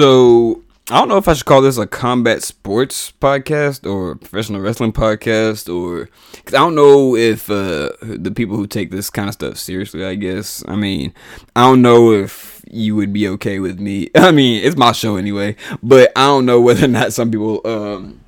[0.00, 4.62] So I don't know if I should call this a combat sports podcast or professional
[4.62, 9.28] wrestling podcast or because I don't know if uh, the people who take this kind
[9.28, 10.02] of stuff seriously.
[10.02, 11.12] I guess I mean
[11.54, 14.08] I don't know if you would be okay with me.
[14.16, 17.60] I mean it's my show anyway, but I don't know whether or not some people
[17.66, 18.22] um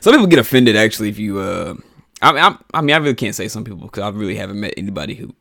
[0.00, 1.74] some people get offended actually if you uh
[2.20, 4.58] I mean I, I mean I really can't say some people because I really haven't
[4.58, 5.36] met anybody who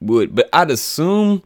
[0.00, 1.44] would, but I'd assume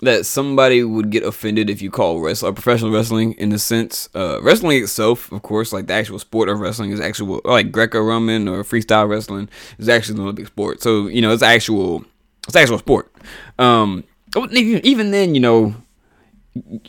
[0.00, 4.40] that somebody would get offended if you call wrestling professional wrestling in the sense uh,
[4.42, 8.62] wrestling itself of course like the actual sport of wrestling is actual like greco-roman or
[8.62, 9.48] freestyle wrestling
[9.78, 10.82] is actually an olympic sport.
[10.82, 12.04] So you know it's actual
[12.46, 13.12] it's actual sport.
[13.58, 14.04] Um
[14.36, 15.74] even then you know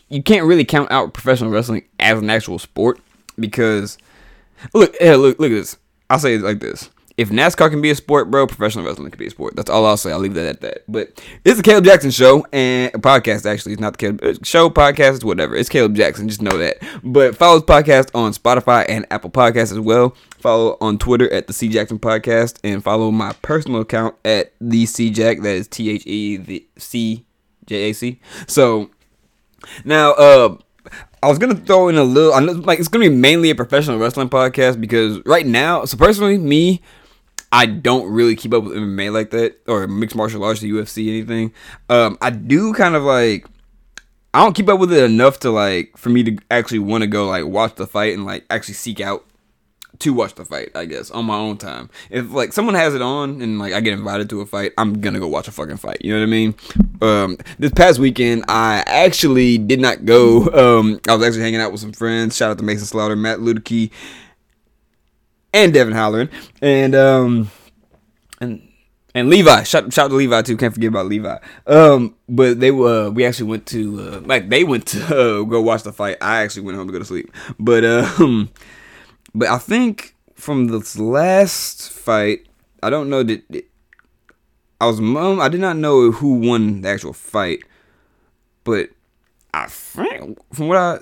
[0.10, 3.00] you can't really count out professional wrestling as an actual sport
[3.40, 3.98] because
[4.74, 5.78] look yeah, look look at this.
[6.10, 9.18] I'll say it like this if NASCAR can be a sport, bro, professional wrestling can
[9.18, 9.56] be a sport.
[9.56, 10.12] That's all I'll say.
[10.12, 10.84] I'll leave that at that.
[10.88, 13.50] But it's the Caleb Jackson show and podcast.
[13.50, 15.16] Actually, it's not the Caleb uh, show podcast.
[15.16, 15.56] It's whatever.
[15.56, 16.28] It's Caleb Jackson.
[16.28, 16.78] Just know that.
[17.04, 20.16] But follow this podcast on Spotify and Apple Podcasts as well.
[20.40, 24.86] Follow on Twitter at the C Jackson Podcast and follow my personal account at the
[24.86, 25.40] C Jack.
[25.40, 27.26] That is T H E the C
[27.66, 28.20] J A C.
[28.48, 28.90] So
[29.86, 30.58] now, uh,
[31.24, 32.62] I was gonna throw in a little.
[32.62, 36.82] Like it's gonna be mainly a professional wrestling podcast because right now, so personally, me
[37.52, 41.08] I don't really keep up with MMA like that or mixed martial arts, the UFC,
[41.08, 41.54] anything.
[41.90, 43.48] Um, I do kind of like.
[44.34, 47.08] I don't keep up with it enough to like for me to actually want to
[47.08, 49.26] go like watch the fight and like actually seek out
[50.00, 50.72] to watch the fight.
[50.76, 51.90] I guess on my own time.
[52.10, 55.00] If like someone has it on and like I get invited to a fight, I'm
[55.00, 56.00] gonna go watch a fucking fight.
[56.02, 56.56] You know what I mean?
[57.02, 60.50] Um, this past weekend, I actually did not go.
[60.66, 62.36] Um, I was actually hanging out with some friends.
[62.36, 63.92] Shout out to Mason Slaughter, Matt Ludicky,
[65.56, 66.30] and Devin Halloran,
[66.62, 67.50] and um,
[68.42, 68.62] and
[69.16, 69.64] and Levi.
[69.64, 70.58] Shout shout to Levi too.
[70.58, 71.38] Can't forget about Levi.
[71.66, 75.44] Um, but they were uh, we actually went to uh, like they went to uh,
[75.44, 76.18] go watch the fight.
[76.22, 77.32] I actually went home to go to sleep.
[77.58, 78.52] But um,
[79.34, 82.48] but I think from this last fight,
[82.84, 83.66] I don't know that.
[84.82, 85.40] I was mum.
[85.40, 87.64] I did not know who won the actual fight,
[88.66, 88.90] but
[89.54, 91.00] I think from what I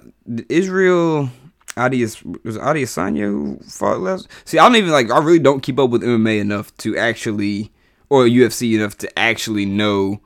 [0.47, 1.31] Israel
[1.75, 4.27] Adias was Adesanya who fought last.
[4.45, 5.09] See, I don't even like.
[5.09, 7.71] I really don't keep up with MMA enough to actually,
[8.09, 10.21] or UFC enough to actually know.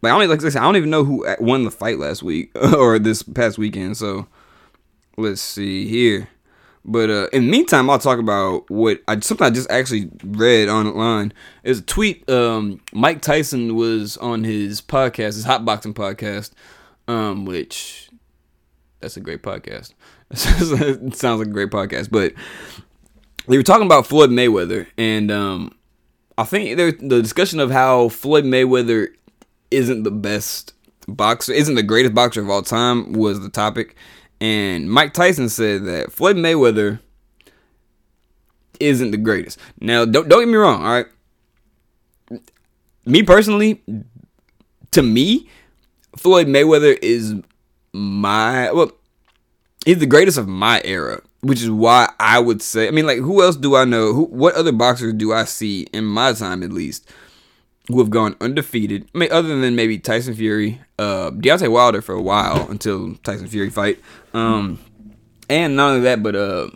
[0.00, 2.22] Like I don't like I said, I don't even know who won the fight last
[2.22, 3.96] week or this past weekend.
[3.96, 4.26] So
[5.16, 6.28] let's see here.
[6.84, 10.70] But uh, in the meantime, I'll talk about what I something I just actually read
[10.70, 11.34] online.
[11.62, 12.28] Is a tweet.
[12.30, 16.52] Um, Mike Tyson was on his podcast, his hot boxing podcast,
[17.06, 18.08] um, which
[19.00, 19.92] that's a great podcast.
[20.34, 20.70] sounds
[21.38, 22.34] like a great podcast, but
[23.46, 25.74] they were talking about Floyd Mayweather, and um,
[26.36, 29.08] I think there, the discussion of how Floyd Mayweather
[29.70, 30.74] isn't the best
[31.06, 33.96] boxer, isn't the greatest boxer of all time, was the topic.
[34.40, 37.00] And Mike Tyson said that Floyd Mayweather
[38.78, 39.58] isn't the greatest.
[39.80, 41.06] Now, don't don't get me wrong, all right.
[43.04, 43.82] Me personally,
[44.90, 45.48] to me,
[46.16, 47.34] Floyd Mayweather is
[47.92, 48.92] my well
[49.84, 52.88] he's the greatest of my era, which is why I would say.
[52.88, 54.12] I mean, like, who else do I know?
[54.12, 57.08] Who, what other boxers do I see in my time, at least,
[57.88, 59.08] who have gone undefeated?
[59.14, 63.46] I mean, other than maybe Tyson Fury, uh, Deontay Wilder for a while until Tyson
[63.48, 64.00] Fury fight,
[64.34, 64.78] um,
[65.48, 66.68] and not only that, but uh,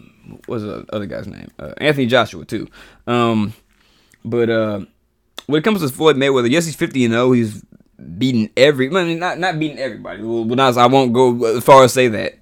[0.46, 1.48] what's the other guy's name?
[1.58, 2.69] Uh, Anthony Joshua too.
[3.06, 3.52] Um,
[4.24, 4.80] but uh,
[5.46, 7.24] when it comes to Floyd Mayweather, yes, he's fifty and zero.
[7.24, 7.62] Oh, he's
[8.16, 8.88] beating every.
[8.88, 10.22] I mean, not not beating everybody.
[10.22, 12.38] Well, not, I won't go as far as say that.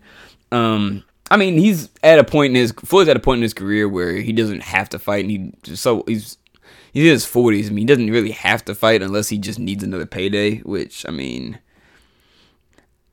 [0.52, 3.54] Um, I mean, he's at a point in his Floyd's at a point in his
[3.54, 6.38] career where he doesn't have to fight, and he so he's
[6.92, 7.68] he's in his forties.
[7.68, 10.58] I mean, he doesn't really have to fight unless he just needs another payday.
[10.58, 11.60] Which I mean,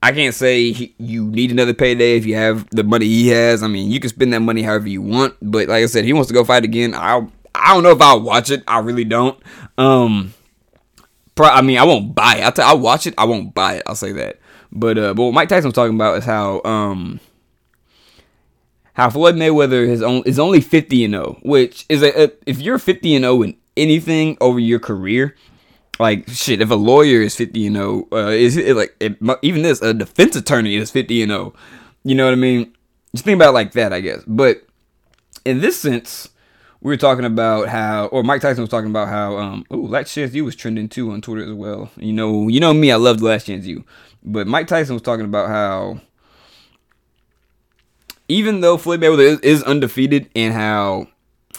[0.02, 3.62] I can't say he, you need another payday if you have the money he has.
[3.62, 6.12] I mean, you can spend that money however you want, but like I said, he
[6.12, 6.94] wants to go fight again.
[6.94, 8.62] I I don't know if I'll watch it.
[8.66, 9.40] I really don't.
[9.76, 10.34] Um,
[11.34, 12.42] pro, I mean, I won't buy it.
[12.42, 13.14] I'll, t- I'll watch it.
[13.16, 13.82] I won't buy it.
[13.86, 14.38] I'll say that.
[14.70, 17.20] But uh, but what Mike Tyson was talking about is how um
[18.98, 22.58] how Floyd Mayweather is only is only 50 and 0, which is a, a if
[22.58, 25.36] you're 50 and 0 in anything over your career,
[26.00, 29.62] like shit, if a lawyer is 50 and 0, uh, is it like it, even
[29.62, 31.54] this a defense attorney is 50 and 0.
[32.02, 32.74] You know what I mean?
[33.14, 34.24] Just think about like that, I guess.
[34.26, 34.66] But
[35.44, 36.30] in this sense,
[36.80, 40.12] we were talking about how, or Mike Tyson was talking about how, um, oh, Last
[40.12, 41.90] Chance U was trending too on Twitter as well.
[41.96, 43.84] You know, you know me, I love Last Chance U,
[44.24, 46.00] but Mike Tyson was talking about how
[48.28, 51.08] even though Floyd Mayweather is, undefeated and how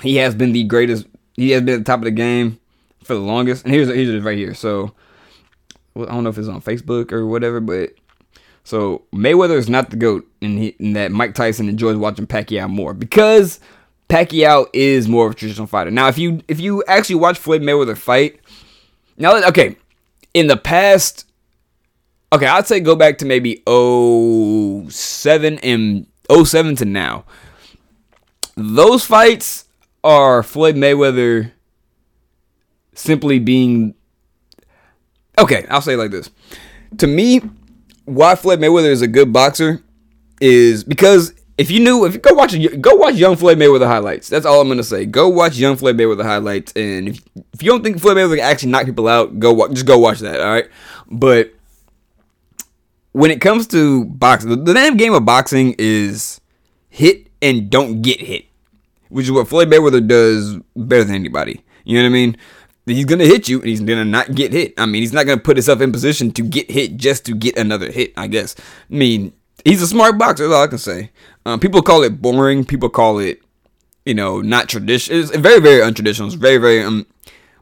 [0.01, 2.60] he has been the greatest, he has been at the top of the game
[3.04, 3.66] for the longest.
[3.66, 4.54] And here's here's it right here.
[4.54, 4.94] So
[5.95, 7.94] I don't know if it's on Facebook or whatever, but
[8.63, 13.60] So Mayweather is not the goat, and that Mike Tyson enjoys watching Pacquiao more because
[14.10, 15.89] Pacquiao is more of a traditional fighter.
[15.89, 18.39] Now, if you if you actually watch Floyd Mayweather fight,
[19.18, 19.75] now okay,
[20.36, 21.25] in the past,
[22.31, 27.26] okay, I'd say go back to maybe 07 and 07 to now.
[28.56, 29.66] Those fights
[30.04, 31.52] are Floyd Mayweather
[32.94, 33.96] simply being
[35.38, 35.66] okay.
[35.70, 36.30] I'll say it like this:
[36.98, 37.42] to me,
[38.06, 39.81] why Floyd Mayweather is a good boxer
[40.42, 44.30] is because if you knew, if you go watch go watch Young Floyd Mayweather highlights.
[44.30, 45.06] That's all I'm gonna say.
[45.06, 47.22] Go watch Young Floyd Mayweather highlights, and if,
[47.54, 49.98] if you don't think Floyd Mayweather can actually knock people out, go watch, just go
[49.98, 50.40] watch that.
[50.40, 50.70] All right,
[51.12, 51.54] but
[53.11, 56.39] when it comes to boxing, the, damn game of boxing is
[56.89, 58.45] hit and don't get hit,
[59.09, 61.63] which is what Floyd Mayweather does better than anybody.
[61.85, 62.38] You know what I mean?
[62.85, 64.73] He's gonna hit you, and he's gonna not get hit.
[64.79, 67.57] I mean, he's not gonna put himself in position to get hit just to get
[67.57, 68.13] another hit.
[68.17, 68.56] I guess.
[68.57, 69.31] I mean,
[69.63, 70.47] he's a smart boxer.
[70.47, 71.11] That's all I can say.
[71.45, 72.65] Um, people call it boring.
[72.65, 73.41] People call it,
[74.06, 75.19] you know, not traditional.
[75.19, 76.27] It's very, very untraditional.
[76.27, 77.06] It's very, very um,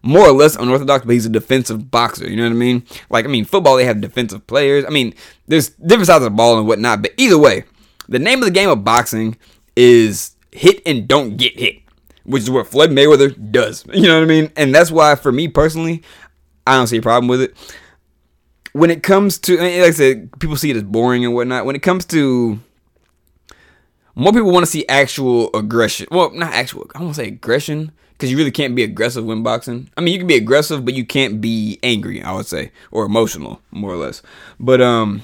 [0.01, 1.05] more or less unorthodox.
[1.05, 2.29] But he's a defensive boxer.
[2.29, 2.83] You know what I mean?
[3.09, 4.85] Like, I mean, football they have defensive players.
[4.85, 5.13] I mean,
[5.47, 7.01] there's different sides of the ball and whatnot.
[7.01, 7.63] But either way,
[8.07, 9.37] the name of the game of boxing
[9.75, 11.81] is hit and don't get hit
[12.27, 13.85] which is what Floyd Mayweather does.
[13.93, 14.51] You know what I mean?
[14.55, 16.03] And that's why, for me personally,
[16.67, 17.55] I don't see a problem with it.
[18.73, 21.65] When it comes to, like I said, people see it as boring and whatnot.
[21.65, 22.59] When it comes to,
[24.13, 26.07] more people want to see actual aggression.
[26.11, 29.89] Well, not actual, I won't say aggression, because you really can't be aggressive when boxing.
[29.95, 33.05] I mean, you can be aggressive, but you can't be angry, I would say, or
[33.05, 34.23] emotional, more or less.
[34.59, 35.21] But, um,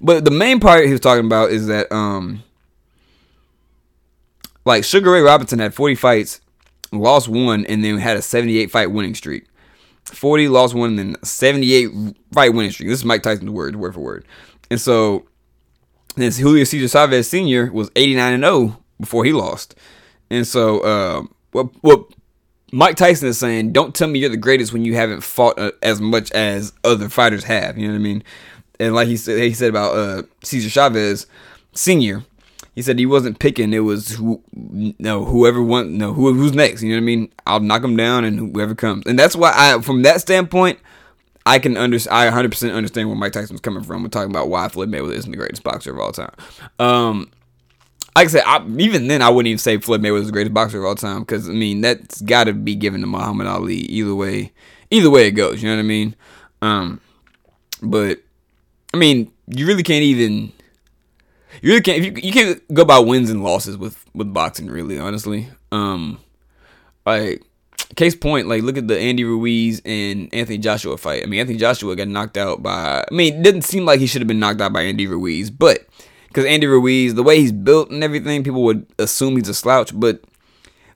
[0.00, 2.42] but the main part he was talking about is that, um,
[4.64, 6.40] like Sugar Ray Robinson had 40 fights,
[6.90, 9.46] lost one, and then had a 78 fight winning streak.
[10.04, 12.88] 40 lost one, and then 78 fight winning streak.
[12.88, 14.26] This is Mike Tyson's word, word for word.
[14.70, 15.26] And so,
[16.16, 17.70] this Julio Cesar Chavez Sr.
[17.72, 19.76] was 89 and 0 before he lost.
[20.30, 21.22] And so, uh,
[21.52, 22.06] what what
[22.74, 25.72] Mike Tyson is saying, don't tell me you're the greatest when you haven't fought uh,
[25.82, 27.78] as much as other fighters have.
[27.78, 28.24] You know what I mean?
[28.80, 31.26] And like he said, he said about uh, Cesar Chavez
[31.72, 32.24] Sr
[32.74, 33.72] he said he wasn't picking.
[33.72, 36.82] It was who, no, whoever want, no, who, who's next.
[36.82, 37.32] You know what I mean?
[37.46, 39.06] I'll knock him down, and whoever comes.
[39.06, 40.80] And that's why I, from that standpoint,
[41.46, 44.02] I can under, I 100 percent understand where Mike Tyson was coming from.
[44.02, 46.34] We're talking about why Floyd Mayweather isn't the greatest boxer of all time.
[46.80, 47.30] Um,
[48.16, 50.54] like I said, I, even then, I wouldn't even say Floyd Mayweather is the greatest
[50.54, 53.76] boxer of all time because I mean that's got to be given to Muhammad Ali.
[53.76, 54.52] Either way,
[54.90, 55.62] either way it goes.
[55.62, 56.16] You know what I mean?
[56.62, 57.00] Um,
[57.82, 58.20] but
[58.92, 60.52] I mean, you really can't even
[61.62, 62.02] you really can't.
[62.02, 64.66] You, you can't go by wins and losses with with boxing.
[64.66, 65.48] Really, honestly.
[65.72, 66.18] Um,
[67.06, 67.42] like
[67.96, 71.22] case point, like look at the Andy Ruiz and Anthony Joshua fight.
[71.22, 73.04] I mean, Anthony Joshua got knocked out by.
[73.10, 75.50] I mean, it didn't seem like he should have been knocked out by Andy Ruiz,
[75.50, 75.86] but
[76.34, 79.98] because Andy Ruiz, the way he's built and everything, people would assume he's a slouch.
[79.98, 80.20] But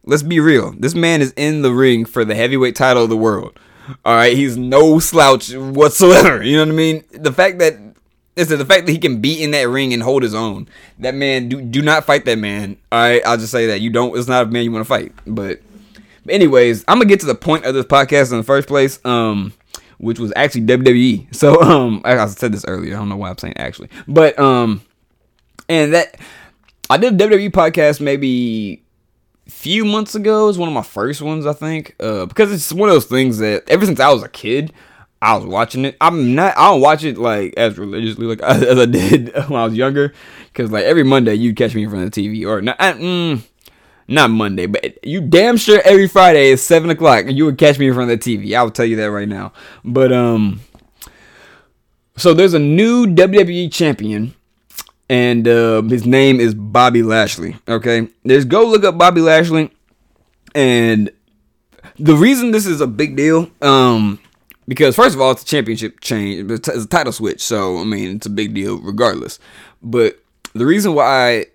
[0.04, 0.74] let's be real.
[0.76, 3.56] This man is in the ring for the heavyweight title of the world.
[4.04, 6.42] All right, he's no slouch whatsoever.
[6.42, 7.04] You know what I mean?
[7.12, 7.76] The fact that
[8.36, 10.68] Listen, the fact that he can be in that ring and hold his own.
[11.00, 12.76] That man, do do not fight that man.
[12.92, 14.16] All right, I'll just say that you don't.
[14.16, 15.12] It's not a man you want to fight.
[15.26, 15.60] But,
[16.24, 19.04] but anyways, I'm gonna get to the point of this podcast in the first place.
[19.04, 19.54] Um,
[19.98, 21.34] which was actually WWE.
[21.34, 22.94] So um, I said this earlier.
[22.94, 24.82] I don't know why I'm saying actually, but um,
[25.68, 26.16] and that
[26.90, 28.82] I did a WWE podcast maybe
[29.48, 30.44] few months ago.
[30.44, 31.94] It was one of my first ones, I think.
[32.00, 34.72] Uh, because it's one of those things that ever since I was a kid,
[35.20, 35.96] I was watching it.
[36.00, 36.56] I'm not.
[36.56, 40.14] I don't watch it like as religiously like as I did when I was younger,
[40.52, 42.78] because like every Monday you'd catch me in front of the TV, or not.
[42.78, 43.42] Mm,
[44.10, 47.88] not Monday, but you damn sure every Friday at seven o'clock you would catch me
[47.88, 48.56] in front of the TV.
[48.56, 49.52] I will tell you that right now.
[49.84, 50.60] But um,
[52.16, 54.34] so there's a new WWE champion,
[55.08, 57.56] and uh, his name is Bobby Lashley.
[57.68, 59.70] Okay, just go look up Bobby Lashley,
[60.54, 61.10] and
[61.98, 64.18] the reason this is a big deal, um
[64.68, 68.16] because first of all, it's a championship change, it's a title switch, so I mean
[68.16, 69.38] it's a big deal regardless.
[69.82, 70.22] But
[70.52, 71.46] the reason why,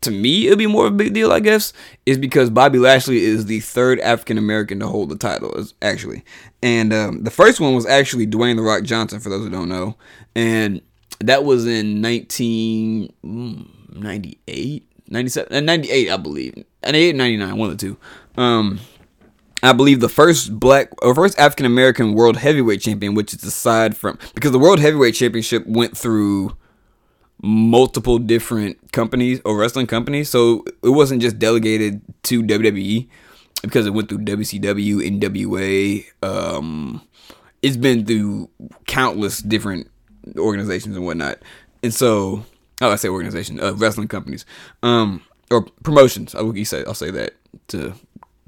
[0.00, 1.74] to me, it'd be more of a big deal, I guess,
[2.06, 6.24] is because Bobby Lashley is the third African American to hold the title, actually,
[6.62, 9.68] and um, the first one was actually Dwayne the Rock Johnson, for those who don't
[9.68, 9.96] know,
[10.34, 10.80] and
[11.20, 17.96] that was in 1998, 97, 98, I believe, 98, 99, one of the two.
[18.36, 18.80] Um,
[19.62, 23.96] I believe the first black or first African American world heavyweight champion, which is aside
[23.96, 26.54] from because the world heavyweight championship went through
[27.42, 33.08] multiple different companies or wrestling companies, so it wasn't just delegated to WWE
[33.62, 36.04] because it went through WCW, NWA.
[36.22, 37.02] Um,
[37.62, 38.50] it's been through
[38.86, 39.90] countless different
[40.36, 41.38] organizations and whatnot.
[41.82, 42.44] And so,
[42.80, 44.44] oh, I say organization, uh, wrestling companies,
[44.82, 46.34] um, or promotions.
[46.34, 47.34] I will say I'll say that
[47.68, 47.94] to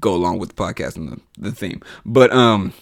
[0.01, 1.81] go along with the podcast and the, the theme.
[2.05, 2.73] But um,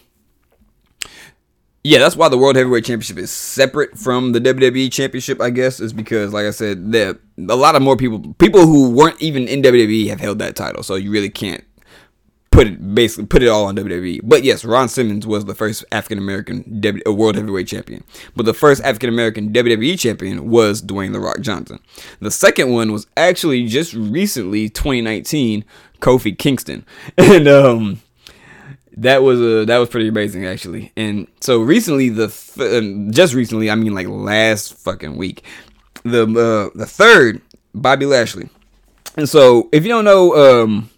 [1.84, 5.42] yeah, that's why the World Heavyweight Championship is separate from the WWE Championship.
[5.42, 8.92] I guess is because, like I said, that a lot of more people, people who
[8.92, 10.84] weren't even in WWE, have held that title.
[10.84, 11.63] So you really can't
[12.58, 14.22] put it basically put it all on WWE.
[14.24, 18.04] But yes, Ron Simmons was the first African American uh, World Heavyweight Champion.
[18.36, 21.80] But the first African American WWE Champion was Dwayne the Rock Johnson.
[22.20, 25.66] The second one was actually just recently, 2019,
[26.00, 26.84] Kofi Kingston,
[27.20, 28.02] and um,
[28.96, 30.92] that was a uh, that was pretty amazing actually.
[30.98, 35.44] And so recently, the th- um, just recently, I mean like last fucking week,
[36.02, 37.40] the uh, the third
[37.76, 38.50] Bobby Lashley.
[39.16, 40.90] And so if you don't know, um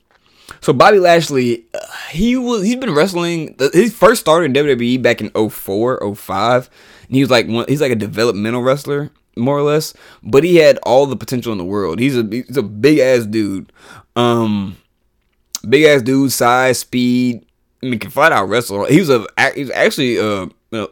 [0.61, 1.79] so Bobby Lashley, uh,
[2.11, 3.55] he was he's been wrestling.
[3.73, 6.69] He first started in WWE back in 04, 05.
[7.07, 9.93] and he was like one, he's like a developmental wrestler more or less.
[10.23, 11.99] But he had all the potential in the world.
[11.99, 13.71] He's a he's a big ass dude,
[14.15, 14.77] um,
[15.67, 17.45] big ass dude, size, speed.
[17.81, 18.85] I mean, can fight out wrestle.
[18.85, 19.25] He was a
[19.55, 20.47] he's actually uh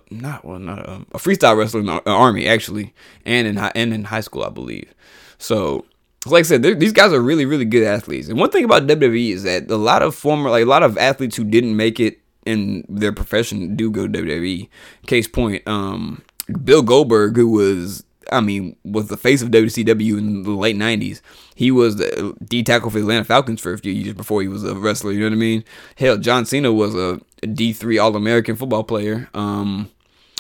[0.10, 2.94] not well not a, a freestyle wrestler in the army actually,
[3.26, 4.94] and in high, and in high school I believe.
[5.38, 5.86] So
[6.32, 8.28] like I said, these guys are really, really good athletes.
[8.28, 10.98] And one thing about WWE is that a lot of former, like a lot of
[10.98, 14.70] athletes who didn't make it in their profession do go to WWE.
[15.06, 16.24] Case point, um,
[16.64, 21.22] Bill Goldberg, who was, I mean, was the face of WCW in the late '90s.
[21.56, 24.48] He was the D tackle for the Atlanta Falcons for a few years before he
[24.48, 25.12] was a wrestler.
[25.12, 25.64] You know what I mean?
[25.98, 29.30] Hell, John Cena was a D3 All American football player.
[29.34, 29.90] Um,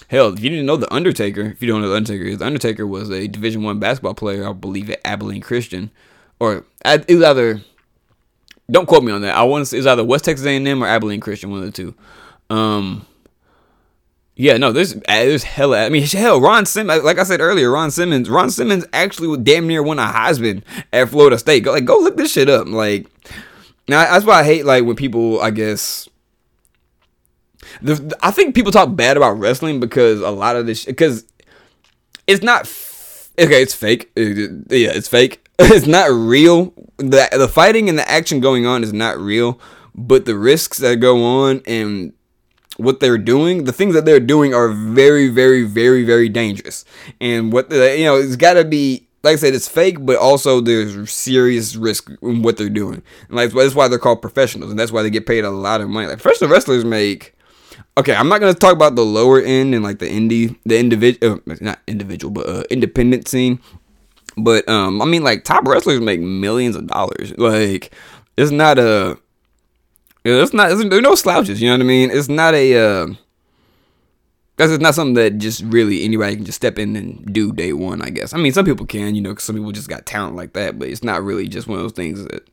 [0.07, 2.87] Hell, if you didn't know the Undertaker, if you don't know the Undertaker, the Undertaker
[2.87, 5.91] was a Division One basketball player, I believe at Abilene Christian,
[6.39, 7.61] or it was either.
[8.69, 9.35] Don't quote me on that.
[9.35, 11.71] I want to say it's either West Texas A&M or Abilene Christian, one of the
[11.71, 11.95] two.
[12.49, 13.05] Um,
[14.39, 15.85] yeah, no, there's there's hella.
[15.85, 17.03] I mean, hell, Ron Simmons.
[17.03, 18.29] Like I said earlier, Ron Simmons.
[18.29, 20.61] Ron Simmons actually damn near won a Heisman
[20.93, 21.63] at Florida State.
[21.63, 22.67] Go like go look this shit up.
[22.67, 23.07] Like,
[23.87, 26.07] now that's why I hate like when people I guess
[27.81, 31.25] the, I think people talk bad about wrestling because a lot of this because
[32.25, 33.61] it's not f- okay.
[33.61, 34.11] It's fake.
[34.17, 34.21] Uh,
[34.69, 35.47] yeah, it's fake.
[35.59, 36.73] it's not real.
[36.97, 39.59] The the fighting and the action going on is not real,
[39.95, 42.13] but the risks that go on and
[42.77, 46.85] what they're doing, the things that they're doing are very, very, very, very dangerous.
[47.19, 50.17] And what the, you know, it's got to be like I said, it's fake, but
[50.17, 53.01] also there's serious risk in what they're doing.
[53.27, 55.81] And like that's why they're called professionals, and that's why they get paid a lot
[55.81, 56.07] of money.
[56.07, 57.33] Like professional wrestlers make
[57.97, 61.41] okay, I'm not gonna talk about the lower end and like the indie, the individual,
[61.47, 63.59] uh, not individual, but uh, independent scene.
[64.37, 67.35] But um, I mean, like top wrestlers make millions of dollars.
[67.37, 67.93] Like,
[68.37, 69.17] it's not a,
[70.23, 70.71] it's not.
[70.71, 71.61] It's, there's no slouches.
[71.61, 72.11] You know what I mean?
[72.11, 72.77] It's not a.
[72.77, 73.07] Uh,
[74.57, 77.73] that's it's not something that just really anybody can just step in and do day
[77.73, 78.01] one.
[78.01, 78.33] I guess.
[78.33, 79.15] I mean, some people can.
[79.15, 80.77] You know, cause some people just got talent like that.
[80.77, 82.47] But it's not really just one of those things that.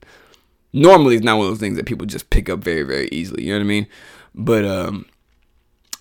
[0.77, 3.45] Normally, it's not one of those things that people just pick up very, very easily.
[3.45, 3.87] You know what I mean?
[4.35, 5.07] But um,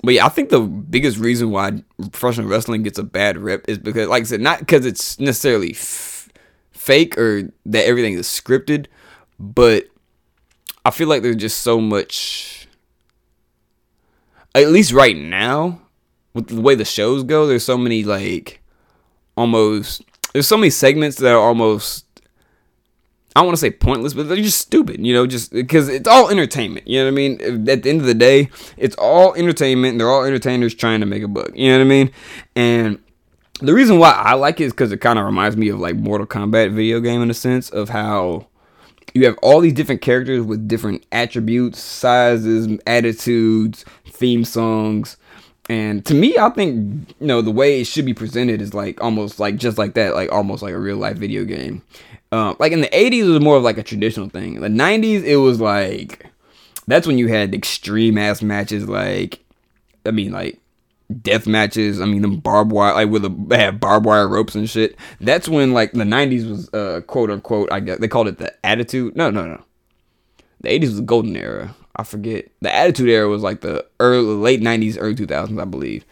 [0.04, 1.82] but yeah, I think the biggest reason why
[2.12, 5.72] professional wrestling gets a bad rep is because, like I said, not because it's necessarily
[5.72, 6.28] f-
[6.72, 8.88] fake or that everything is scripted,
[9.40, 9.88] but
[10.84, 12.68] I feel like there's just so much.
[14.54, 15.82] At least right now,
[16.34, 18.62] with the way the shows go, there's so many like
[19.38, 20.04] almost.
[20.34, 22.06] There's so many segments that are almost
[23.36, 26.08] I don't want to say pointless, but they're just stupid, you know, just because it's
[26.08, 26.88] all entertainment.
[26.88, 27.42] You know what I mean?
[27.70, 29.98] At the end of the day, it's all entertainment.
[29.98, 31.50] They're all entertainers trying to make a buck.
[31.56, 32.12] You know what I mean?
[32.56, 33.00] And
[33.60, 35.96] the reason why I like it is because it kind of reminds me of like
[35.96, 38.48] Mortal Kombat video game in a sense of how
[39.14, 45.18] you have all these different characters with different attributes, sizes, attitudes, theme songs.
[45.70, 49.02] And to me, I think you know the way it should be presented is like
[49.02, 51.82] almost like just like that, like almost like a real life video game.
[52.34, 54.60] Um, like in the 80s, it was more of like a traditional thing.
[54.60, 56.26] The 90s, it was like
[56.88, 59.40] that's when you had extreme ass matches, like
[60.04, 60.60] I mean, like
[61.22, 62.02] death matches.
[62.02, 64.98] I mean, them barbed wire, like with they had barbed wire ropes and shit.
[65.22, 67.72] That's when like the 90s was uh quote unquote.
[67.72, 69.16] I guess they called it the attitude.
[69.16, 69.64] No, no, no.
[70.62, 71.76] The 80s was the golden era.
[71.98, 72.50] I forget.
[72.62, 76.04] The attitude era was like the early late 90s, early 2000s, I believe.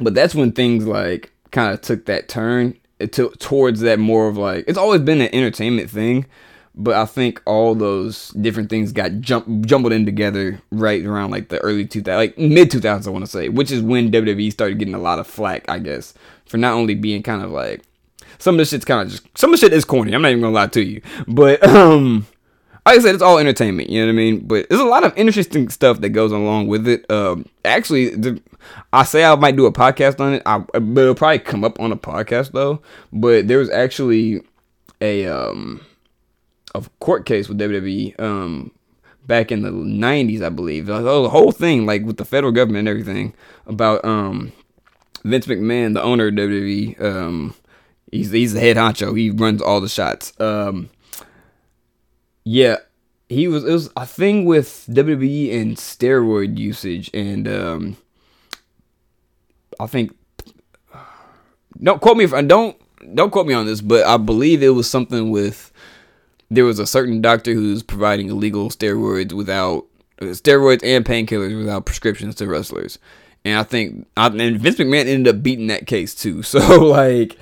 [0.00, 4.36] But that's when things like kind of took that turn to, towards that more of
[4.36, 6.26] like it's always been an entertainment thing,
[6.74, 11.48] but I think all those different things got jump, jumbled in together right around like
[11.48, 14.78] the early 2000s, like mid 2000s, I want to say, which is when WWE started
[14.78, 16.14] getting a lot of flack, I guess,
[16.46, 17.82] for not only being kind of like
[18.38, 20.14] some of the shit's kind of just some of the shit is corny.
[20.14, 22.26] I'm not even gonna lie to you, but um,
[22.86, 23.90] like I said, it's all entertainment.
[23.90, 24.46] You know what I mean?
[24.46, 27.08] But there's a lot of interesting stuff that goes along with it.
[27.10, 28.40] Um, actually, the,
[28.92, 31.78] I say I might do a podcast on it, I, but it'll probably come up
[31.80, 32.80] on a podcast though.
[33.12, 34.42] But there was actually
[35.00, 35.80] a um
[36.74, 38.70] a court case with WWE um
[39.26, 40.86] back in the 90s, I believe.
[40.86, 43.34] The whole thing, like with the federal government and everything,
[43.66, 44.52] about um
[45.24, 47.00] Vince McMahon, the owner of WWE.
[47.00, 47.54] Um,
[48.10, 49.16] he's he's the head honcho.
[49.16, 50.32] He runs all the shots.
[50.40, 50.90] Um,
[52.44, 52.76] yeah,
[53.28, 53.64] he was.
[53.64, 57.96] It was a thing with WWE and steroid usage, and um,
[59.78, 60.16] I think.
[61.82, 62.76] Don't quote me if I don't
[63.14, 65.72] don't quote me on this, but I believe it was something with
[66.50, 69.86] there was a certain doctor who's providing illegal steroids without
[70.20, 72.98] uh, steroids and painkillers without prescriptions to wrestlers.
[73.44, 76.42] And I think and Vince McMahon ended up beating that case too.
[76.50, 77.38] So like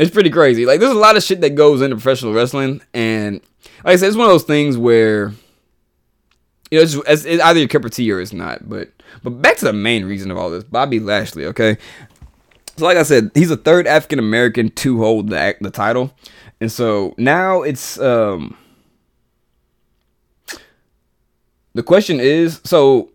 [0.00, 0.66] it's pretty crazy.
[0.66, 3.40] Like there's a lot of shit that goes into professional wrestling and
[3.86, 5.32] I said it's one of those things where
[6.70, 8.68] you know it's, it's, either your cup of tea or it's not.
[8.68, 8.90] But
[9.22, 11.78] but back to the main reason of all this, Bobby Lashley, okay?
[12.76, 16.12] So like I said, he's the third African American to hold the the title.
[16.60, 18.56] And so now it's um
[21.74, 23.10] the question is so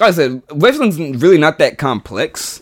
[0.00, 2.60] like I said wrestling's really not that complex,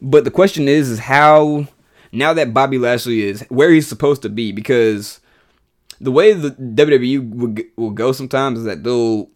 [0.00, 1.66] but the question is is how
[2.10, 5.20] now that Bobby Lashley is where he's supposed to be because
[6.00, 9.28] the way the WWE will, will go sometimes is that they'll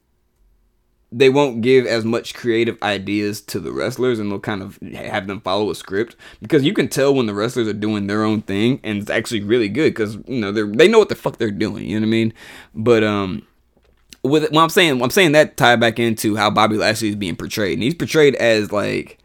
[1.11, 5.27] they won't give as much creative ideas to the wrestlers and they'll kind of have
[5.27, 6.17] them follow a script.
[6.43, 9.43] Because you can tell when the wrestlers are doing their own thing and it's actually
[9.43, 12.05] really good because you know they they know what the fuck they're doing you know
[12.05, 12.35] what I mean?
[12.75, 13.47] But um
[14.23, 17.37] with what I'm saying I'm saying that tie back into how Bobby Lashley is being
[17.37, 17.75] portrayed.
[17.75, 19.19] And he's portrayed as like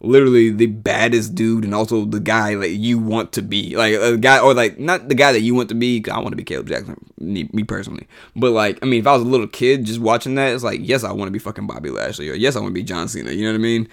[0.00, 4.16] literally the baddest dude and also the guy that you want to be like a
[4.16, 6.44] guy or like not the guy that you want to be i want to be
[6.44, 8.06] caleb jackson me, me, personally.
[8.36, 10.80] But like i mean if i was a little kid just watching that it's like
[10.82, 13.08] yes i want to be fucking bobby lashley or yes i want to be john
[13.08, 13.88] cena you know what i mean?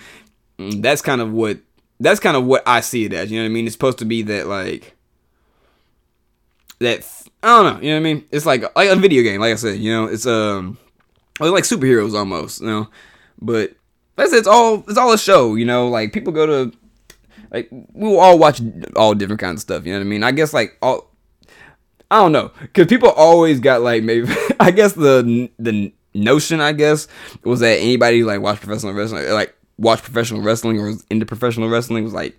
[0.60, 1.60] Mm, that's kind of what
[2.00, 3.66] that's kind of what i see it as you know what i mean?
[3.66, 4.96] It's supposed to be that like
[6.80, 7.08] that
[7.44, 8.26] i don't know you know what i mean?
[8.32, 10.06] It's like like a video game like i said you know?
[10.06, 10.78] It's um
[11.40, 12.90] like superheroes almost you know?
[13.42, 13.76] But
[14.16, 15.88] that's it's all it's all a show, you know.
[15.88, 16.78] Like people go to
[17.52, 18.62] like we will all watch
[18.96, 19.86] all different kinds of stuff.
[19.86, 20.24] You know what I mean?
[20.24, 21.12] I guess like all
[22.10, 24.28] I don't know because people always got like maybe
[24.60, 27.08] I guess the the notion I guess
[27.44, 31.70] was that anybody like watch professional wrestling like watch professional wrestling or was into professional
[31.70, 32.38] wrestling was like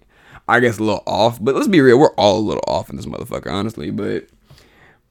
[0.49, 1.43] I guess a little off.
[1.43, 3.91] But let's be real, we're all a little off in this motherfucker, honestly.
[3.91, 4.29] But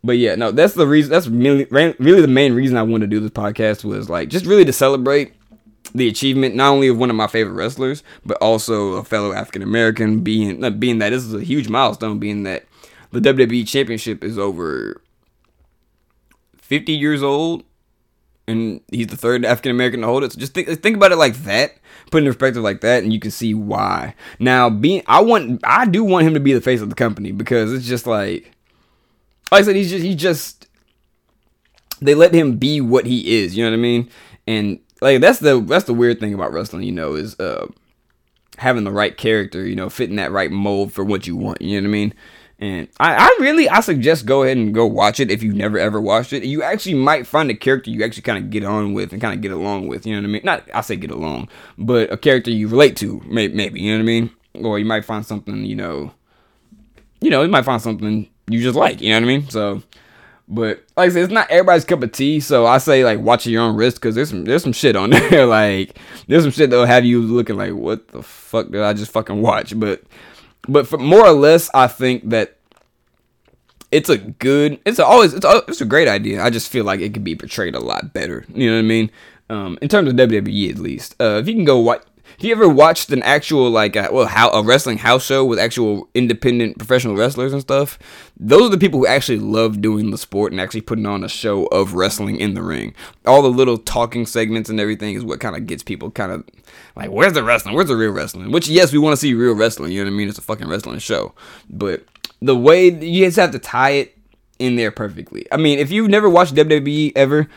[0.04, 1.12] but yeah, no, that's the reason.
[1.12, 4.45] That's really really the main reason I wanted to do this podcast was like just
[4.45, 5.34] really to celebrate
[5.94, 9.62] the achievement not only of one of my favorite wrestlers, but also a fellow African
[9.62, 10.22] American.
[10.22, 12.66] Being uh, being that this is a huge milestone, being that
[13.12, 15.02] the WWE Championship is over
[16.58, 17.64] 50 years old,
[18.48, 20.32] and he's the third African American to hold it.
[20.32, 21.76] So just think think about it like that,
[22.10, 24.16] put it in perspective like that, and you can see why.
[24.40, 27.32] Now, being I want I do want him to be the face of the company
[27.32, 28.52] because it's just like
[29.52, 30.68] like I said, he's just he just
[32.02, 33.56] they let him be what he is.
[33.56, 34.10] You know what I mean?
[34.48, 37.68] And like that's the that's the weird thing about wrestling, you know, is uh
[38.58, 41.62] having the right character, you know, fitting that right mold for what you want.
[41.62, 42.14] You know what I mean?
[42.60, 45.80] And I, I really I suggest go ahead and go watch it if you've never
[45.80, 46.44] ever watched it.
[46.44, 49.34] You actually might find a character you actually kind of get on with and kind
[49.34, 50.06] of get along with.
[50.06, 50.42] You know what I mean?
[50.44, 53.98] Not I say get along, but a character you relate to, maybe, maybe you know
[53.98, 54.30] what I mean.
[54.64, 56.12] Or you might find something you know,
[57.20, 59.02] you know, you might find something you just like.
[59.02, 59.50] You know what I mean?
[59.50, 59.82] So
[60.52, 62.42] but like I said, it's not everybody's cup of tea.
[62.42, 65.10] So I say like watch your own risk because there's some there's some shit on
[65.30, 65.46] there.
[65.46, 69.14] like there's some shit that'll have you looking like what the fuck did I just
[69.14, 69.80] fucking watch?
[69.80, 70.04] But
[70.68, 72.58] but for more or less, I think that
[73.92, 74.80] it's a good.
[74.86, 76.44] It's a, always it's a, it's a great idea.
[76.44, 78.46] I just feel like it could be portrayed a lot better.
[78.54, 79.12] You know what I mean?
[79.50, 81.16] Um, in terms of WWE at least.
[81.20, 82.04] Uh, if you can go watch
[82.42, 85.60] have you ever watched an actual like a, well how a wrestling house show with
[85.60, 88.00] actual independent professional wrestlers and stuff?
[88.36, 91.30] Those are the people who actually love doing the sport and actually putting on a
[91.30, 92.96] show of wrestling in the ring.
[93.28, 96.44] All the little talking segments and everything is what kind of gets people kind of
[96.96, 97.76] like, where's the wrestling?
[97.76, 98.52] Where's the real wrestling?
[98.52, 99.92] Which yes, we want to see real wrestling.
[99.92, 100.28] You know what I mean?
[100.28, 101.36] It's a fucking wrestling show,
[101.70, 102.04] but
[102.42, 104.18] the way you just have to tie it
[104.58, 105.46] in there perfectly.
[105.52, 107.48] I mean, if you've never watched WWE ever,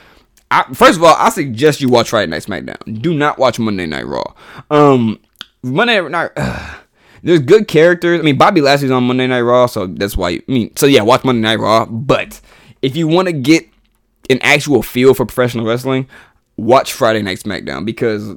[0.51, 3.03] I, first of all, I suggest you watch Friday Night SmackDown.
[3.03, 4.35] Do not watch Monday Night Raw.
[4.71, 5.21] Um,
[5.63, 6.31] Monday Night.
[6.37, 6.75] Uh,
[7.23, 8.21] there's good characters.
[8.21, 10.31] I mean, Bobby Lashley's on Monday Night Raw, so that's why.
[10.31, 11.87] I mean, so yeah, watch Monday Night Raw.
[11.87, 12.41] But
[12.83, 13.67] if you want to get
[14.31, 16.09] an actual feel for professional wrestling,
[16.57, 18.35] watch Friday Night SmackDown because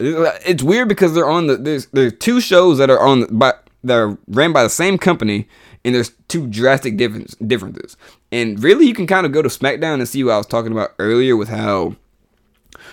[0.00, 3.52] it's weird because they're on the there's there's two shows that are on the, by
[3.84, 5.48] that are ran by the same company
[5.84, 7.96] and there's two drastic difference differences.
[8.32, 10.72] And really, you can kind of go to SmackDown and see what I was talking
[10.72, 11.96] about earlier with how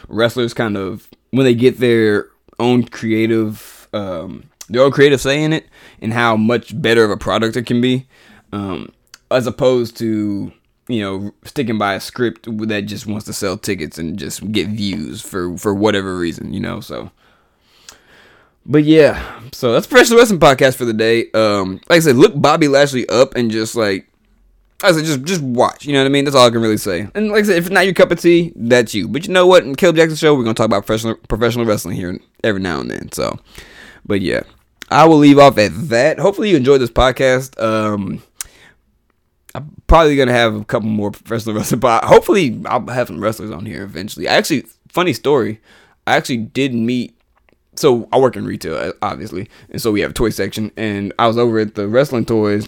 [0.08, 5.54] wrestlers kind of when they get their own creative, um, their own creative say in
[5.54, 5.68] it,
[6.02, 8.08] and how much better of a product it can be,
[8.52, 8.90] um,
[9.32, 10.52] as opposed to
[10.88, 14.68] you know sticking by a script that just wants to sell tickets and just get
[14.68, 16.80] views for for whatever reason, you know.
[16.80, 17.12] So
[18.66, 21.30] but yeah, so that's Professional Wrestling Podcast for the day.
[21.32, 24.08] Um, like I said, look Bobby Lashley up and just like
[24.84, 25.86] I said, just just watch.
[25.86, 26.26] You know what I mean?
[26.26, 27.08] That's all I can really say.
[27.16, 29.08] And like I said, if it's not your cup of tea, that's you.
[29.08, 29.64] But you know what?
[29.64, 32.90] In Caleb Jackson Show, we're gonna talk about professional professional wrestling here every now and
[32.90, 33.12] then.
[33.12, 33.40] So,
[34.06, 34.44] but yeah,
[34.90, 36.20] I will leave off at that.
[36.20, 37.62] Hopefully, you enjoyed this podcast.
[37.62, 38.22] Um,
[39.54, 43.52] I'm probably gonna have a couple more professional wrestling, but hopefully, I'll have some wrestlers
[43.52, 44.28] on here eventually.
[44.28, 45.62] I actually, funny story,
[46.06, 47.15] I actually did meet
[47.76, 50.72] so I work in retail, uh, obviously, and so we have a toy section.
[50.78, 52.68] And I was over at the wrestling toys.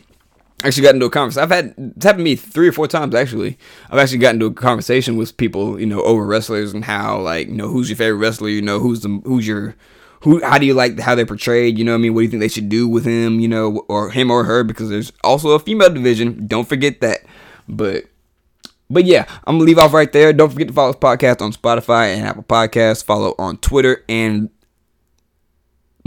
[0.64, 1.44] Actually, got into a conversation.
[1.44, 3.58] I've had it's happened to me three or four times actually.
[3.92, 7.48] I've actually gotten into a conversation with people, you know, over wrestlers and how like
[7.48, 9.76] you know who's your favorite wrestler, you know, who's the who's your
[10.22, 11.78] who how do you like how they're portrayed?
[11.78, 13.40] You know, I mean, what do you think they should do with him?
[13.40, 14.64] You know, or him or her?
[14.64, 16.48] Because there's also a female division.
[16.48, 17.20] Don't forget that.
[17.68, 18.06] But
[18.90, 20.34] but yeah, I'm gonna leave off right there.
[20.34, 23.04] Don't forget to follow this podcast on Spotify and Apple Podcasts.
[23.04, 24.50] Follow on Twitter and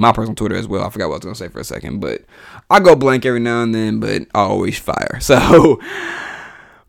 [0.00, 0.82] my personal Twitter as well.
[0.82, 2.24] I forgot what I was gonna say for a second, but
[2.70, 5.18] I go blank every now and then, but I always fire.
[5.30, 5.78] So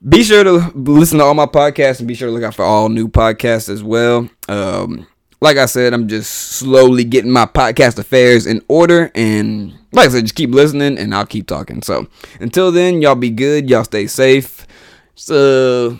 [0.07, 2.65] be sure to listen to all my podcasts and be sure to look out for
[2.65, 4.27] all new podcasts as well.
[4.49, 5.05] Um,
[5.41, 10.11] like I said, I'm just slowly getting my podcast affairs in order, and like I
[10.11, 11.83] said, just keep listening, and I'll keep talking.
[11.83, 12.07] So
[12.39, 14.65] until then, y'all be good, y'all stay safe.
[15.15, 15.99] So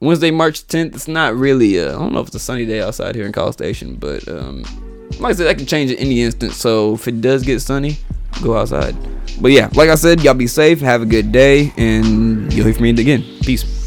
[0.00, 0.94] Wednesday, March 10th.
[0.94, 1.80] It's not really.
[1.80, 4.26] Uh, I don't know if it's a sunny day outside here in College Station, but
[4.28, 4.64] um,
[5.18, 6.52] like I said, I can change at any instant.
[6.52, 7.98] So if it does get sunny,
[8.42, 8.96] go outside.
[9.40, 12.74] But yeah, like I said, y'all be safe, have a good day, and you'll hear
[12.74, 13.22] from me again.
[13.42, 13.77] Peace.